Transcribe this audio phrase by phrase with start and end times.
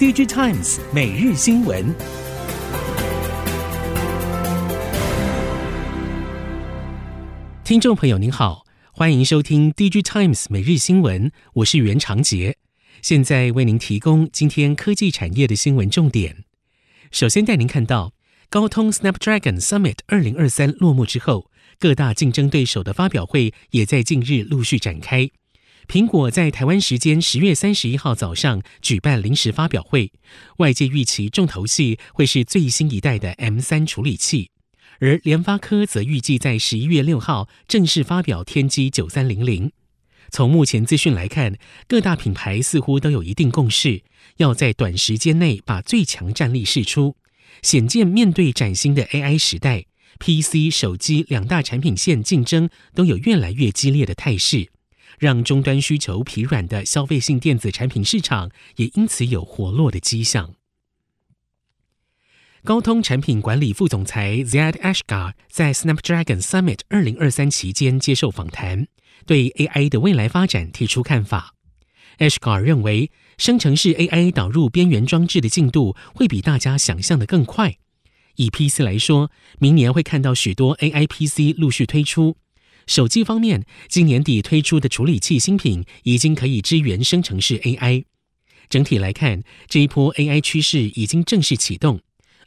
[0.00, 1.94] DigiTimes 每日新闻，
[7.62, 12.56] 听众朋友您好，欢迎收听 DigiTimes 每日新闻，我是袁长杰，
[13.02, 16.44] 现在为您提供今天科技产业的新闻重点。
[17.10, 18.14] 首先带您看到
[18.48, 25.28] 高通 Snapdragon Summit 二零二三落幕之后，各大竞争对手的发表会也在近日陆续展开。
[25.90, 30.12] 苹果在台湾时间十月三十一号早上举办临时发表会，
[30.58, 34.50] 外界预期重头戏会是最新一代的 M 三处理器，
[35.00, 39.72] 而联发科则预计在十一月六号正式发表天玑九三零零。
[40.30, 44.04] 从目前资讯来看，各大品牌似乎都有一定共识，
[44.36, 47.16] 要在短时间内把最强战力释出，
[47.62, 49.86] 显见面对崭新的 AI 时代
[50.20, 54.70] ，PC、手机两大产品线竞争都有越来越激烈的态势。
[55.20, 60.54] 让终端需求疲软的消费性电子产品市场也因此有活络的迹象。
[62.64, 68.86] 高通产品管理副总裁 Ziad Ashgar 在 Snapdragon Summit 二零二三期间接受访谈，
[69.26, 71.54] 对 AI 的未来发展提出看法。
[72.18, 77.76] Ashgar 认为，生成式 AI 导入边缘装置的进度会比大家想象的更快。
[78.36, 82.36] 以 PC 来说，明年会看到许多 AI PC 陆续推出。
[82.86, 88.04] 手机方面，今年底推出的处理器新品已经可以支援生成式 AI。
[88.68, 92.00] 整体来看，这一波 AI 趋势已经正式启动。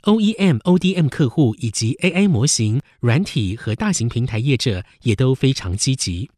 [0.04, 6.30] OEM、ODM 客户以及 AI 模型、软体和大型平台业者也都非常积极。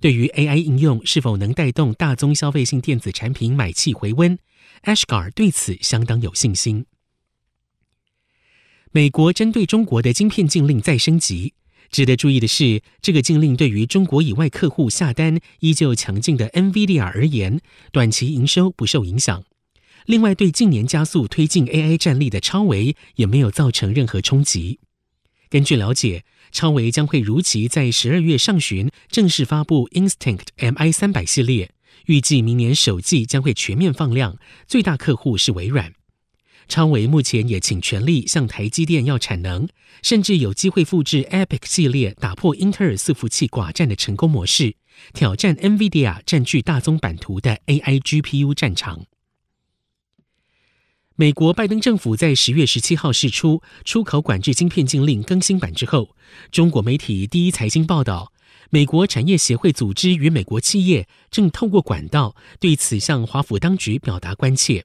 [0.00, 4.38] 对于 AI 应用是否能带动大宗消费性电子产品买气回温
[4.84, 6.84] ，Ashgar 对此相当有信心。
[8.92, 11.54] 美国针对中国的晶片禁令再升级。
[11.90, 17.60] 值得注意的是，这个禁令对于中国以外客户下单依旧强劲的 NVIDIA 而言，
[17.90, 19.42] 短期营收不受影响。
[20.06, 24.78] 另外，对近年加速推进 AI 战力的超维也没有造成任何冲击。
[25.50, 31.72] 根据了解，超维将会如期在十二月上旬正式发布 Instinct MI 三百系列，
[32.06, 35.92] 预计明年首季将会全面放量，最大客户是微软。
[36.70, 39.68] 超微目前也倾全力向台积电要产能，
[40.02, 44.76] 甚至有机会复制 Epic 系列打破英特尔伺服器寡占的成功模式，
[45.12, 49.04] 挑战 NVIDIA 占据大宗版图的 AI GPU 战场。
[51.16, 56.14] 美国拜登政府在十月十七号释出出口管制晶片禁令更新版之后，
[56.52, 58.32] 中国媒体第一财经报道，
[58.70, 64.84] 美国产业协会组织与美国企业正透过管道对此向华府当局表达关切。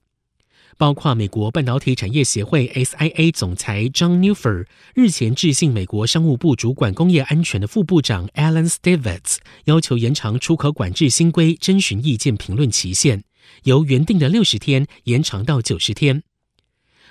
[0.77, 13.23] 包括美国半导体产业协会 SIA 总裁 John Neuffer 日前致信美国商务部主管工业安全的副部长 Alan Stevens，要求延长出口管制新规征询意见评论期限，
[13.63, 16.23] 由原定的六十天延长到九十天。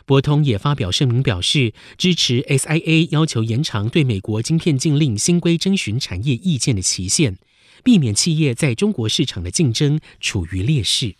[0.04, 7.38] 博通也发表声明表示，支持 SIA 要求延长对美国晶片禁令新规征询产业意见的期限，
[7.82, 11.14] 避免企业在中国市场的竞争处于劣势。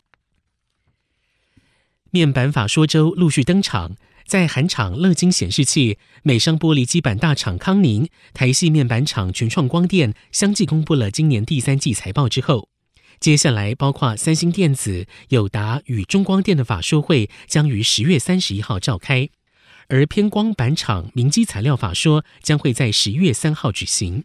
[2.14, 12.69] 面板法说周陆续登场，在韩厂乐金显示器、美商玻璃基板大厂康宁、台系面板厂群创光电相继公布了今年第三季财报之后，
[13.19, 19.28] 接下来包括三星电子、友达与中光电的法说会将于十月三十一号召开，
[19.88, 24.22] 而偏光板厂明基材料法说将会在十一月三号举行。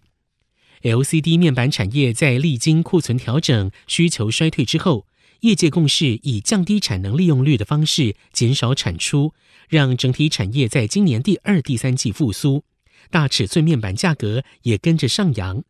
[0.83, 5.07] LCD 面板产业在历经库存调整、需求衰退之后。
[5.41, 9.33] 业界共识以降低产能利用率的方式减少产出，
[9.67, 12.63] 让整体产业在今年第二、第三季复苏，
[13.09, 15.63] 大尺寸面板价格也跟着上扬。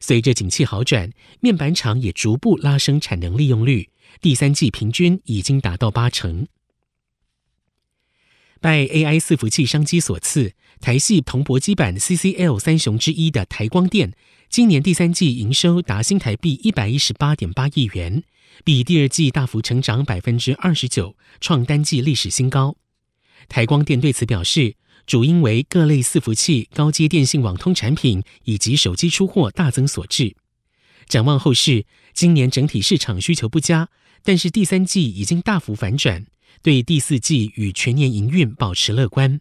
[0.00, 3.90] 随着景气好转，面板厂也逐步拉升产能利用率，
[4.20, 6.46] 第三季平均已经达到八成。
[8.60, 14.12] 拜 AI 伺服器商机所赐，台系蓬勃基板 CCL 三雄之一的台光电，
[14.52, 18.22] 今年第三季营收达新台币一百一十八点八亿元。
[18.64, 22.76] 比第二季大幅成长百分之二十九，创单季历史新高。
[23.48, 30.36] 台光电对此表示，主因为各类伺服器、高阶电信网通产品以及手机出货大增所致。
[31.06, 33.88] 展望后市，今年整体市场需求不佳，
[34.22, 36.26] 但是第三季已经大幅反转，
[36.60, 39.40] 对第四季与全年营运保持乐观。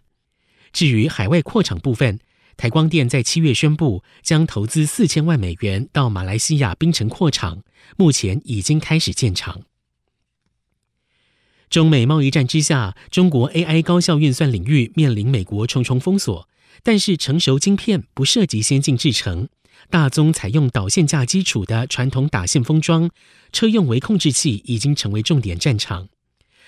[0.71, 2.21] 至于海外扩厂部分，
[2.57, 7.63] 台光电在七月宣布，将投资四千万美元到马来西亚槟城扩厂，
[7.97, 9.61] 目前已经开始建厂。
[11.69, 16.49] 中美贸易战之下，中国 AI 高效运算领域面临美国重重封锁，
[16.83, 19.47] 但是成熟晶片不涉及先进制程，
[19.89, 23.09] 大宗采用导线架基础的传统打线封装、
[23.53, 26.09] 车用微控制器已经成为重点战场。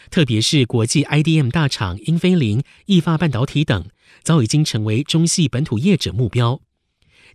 [0.09, 3.85] 特别是国际 IDM 大厂英飞凌、意法半导体等，
[4.23, 6.61] 早已经成为中系本土业者目标。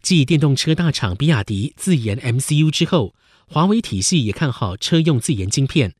[0.00, 3.14] 继电动车大厂比亚迪自研 MCU 之后，
[3.46, 5.94] 华为体系也看好车用自研晶片。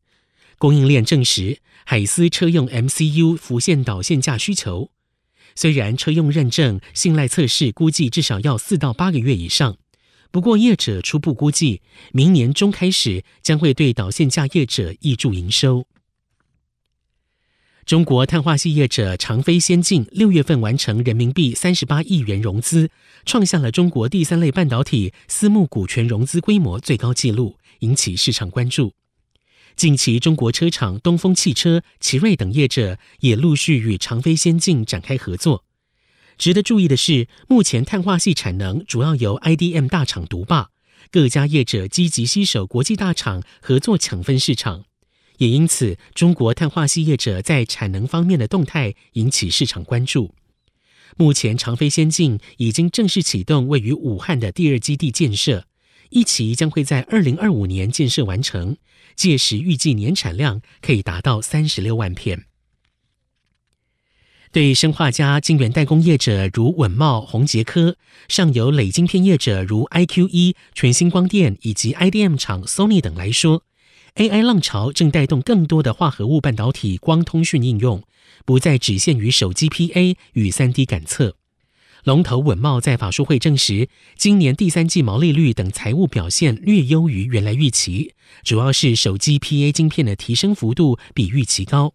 [0.57, 4.91] 供应链证实，海思车用 MCU 浮现导线架需求。
[5.55, 9.77] 虽然车用认证、信赖测试估计至少要四到八个月以上，
[10.31, 11.83] 不过业者初步估计，
[12.13, 15.87] 明年中开始将会对导线架业者挹注营收。
[17.89, 22.91] 中国碳化矽业者长飞先进六月份完成人民币三十八亿元融资，
[23.25, 28.93] 创下了中国第三类半导体私募股权融资规模最高纪录，引起市场关注。
[29.75, 35.65] 近期，中国车厂东风汽车、奇瑞等业者也陆续与长飞先进展开合作。
[36.37, 40.69] 值得注意的是，目前碳化矽产能主要由 IDM 大厂独霸，
[41.11, 44.85] 各家业者积极携手国际大厂合作抢分市场。
[45.39, 50.35] 也因此，中国碳化矽业者在产能方面的动态引起市场关注。
[51.17, 55.65] 目前，长飞先进已经正式启动位于武汉的第二基地建设，
[56.11, 58.77] 一期将会在二零二五年建设完成，
[59.17, 62.45] 届时预计年产量可以达到三十六万片。
[64.51, 67.97] 对生化加晶圆代工业者如稳茂、宏杰科，
[68.29, 73.65] 上游磊晶片业者如 IQE、全新光电以及 IDM 厂 Sony 等来说
[74.19, 78.03] ，AI 浪潮正带动更多的化合物半导体光通讯应用，
[78.45, 81.37] 不再只限于手机 PA 与 3D 感测。
[82.03, 88.13] 龙头稳茂在法说会证实，今年第三季毛利率等财务表现略优于原来预期，
[88.43, 91.95] 主要是手机 PA 晶片的提升幅度比预期高。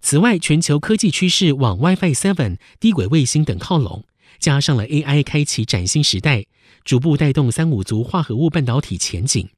[0.00, 4.04] 此外，全球科技趋势往 WiFi 7、低轨卫星等靠拢，
[4.38, 6.46] 加上了 AI 开启崭新时代，
[6.84, 9.48] 逐步带动三五族化合物半导体前景。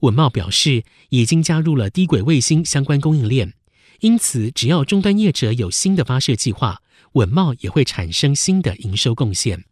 [0.00, 3.54] 稳茂表示，已经加入了低轨卫星相关供应链，
[4.00, 9.64] 因此只要终端业者有新的发射计划，稳茂也会产生新的营收贡献。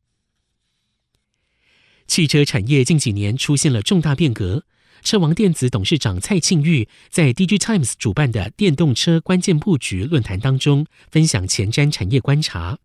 [2.06, 4.64] 汽车产业近几年出现了重大变革，
[5.02, 12.78] 车王电子董事长蔡庆玉在 DigiTimes 主办的电动车关键布局论坛当中分享前瞻产业观察。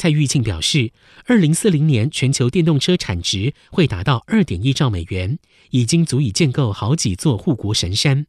[0.00, 0.92] 蔡玉庆表示，
[1.26, 5.38] 二零四零年全球电动车产值会达到二点一兆美元，
[5.72, 8.24] 已经足以建构好几座护国神山。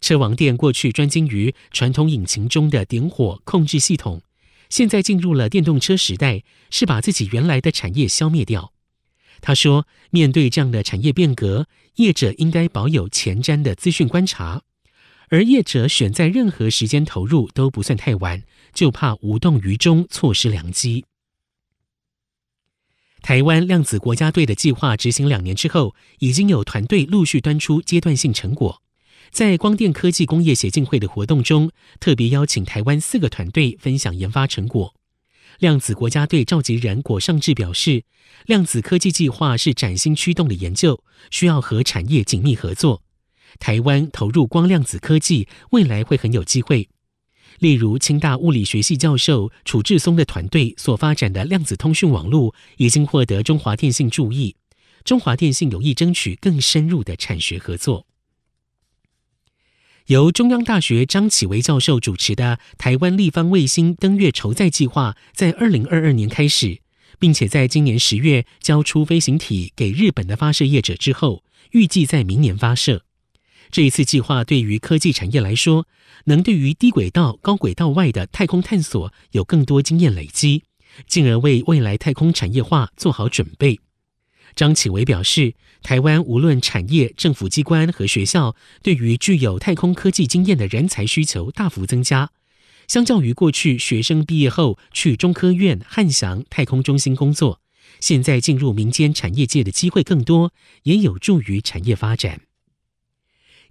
[0.00, 4.22] 车王电过去专精于传统引擎中的点火控制系统，
[4.70, 8.72] 现在进入了电动车时代，是把自己原来的产业消灭掉。
[9.42, 14.62] 他说，面对这样的产业变革，业者应该保有前瞻的资讯观察。
[15.30, 21.04] 而业者选在任何时间投入都不算太晚，就怕无动于衷，错失良机。
[23.20, 28.82] 台湾量子国家队的计划执行两年之后，已经有团队陆续端出阶段性成果。
[29.30, 31.70] 在光电科技工业协进会的活动中，
[32.00, 34.94] 特别邀请台湾四个团队分享研发成果。
[35.58, 38.04] 量子国家队召集人果尚志表示，
[38.46, 43.02] 量子科技计划是崭新驱动的研究，需要和产业紧密合作。
[43.58, 46.88] 台湾投入光量子科技，未来会很有机会。
[47.58, 54.56] 例如，清大物理学系教授楚志松的团队所发展的量子通讯网络，已经获得中华电信注意。
[55.04, 58.06] 中华电信有意争取更深入的产学合作。
[60.06, 66.80] 由中央大学张启维教授主持的台湾立方卫星登月筹载计划，在二零二二年开始，
[67.18, 73.02] 并且在今年十月交出飞行体给日本的发射业者之后，预计在明年发射。
[73.70, 75.86] 这一次计划对于科技产业来说，
[76.24, 80.64] 能对于低轨道、高轨道外的太空探索有更多经验累积，
[81.06, 83.78] 进而为未来太空产业化做好准备。
[84.56, 92.30] 张启维表示，台湾无论产业、政府机关和学校，对于具有太空科技经验的人才需求大幅增加。
[92.88, 97.60] 相较于过去学生毕业后去中科院、汉翔太空中心工作，
[98.00, 100.52] 现在进入民间产业界的机会更多，
[100.84, 102.47] 也有助于产业发展。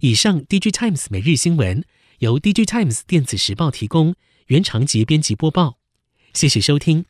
[0.00, 1.84] 以上，DigiTimes 每日新闻
[2.20, 4.14] 由 DigiTimes 电子时报提供，
[4.46, 5.78] 原长节编辑播报。
[6.32, 7.04] 谢谢收听。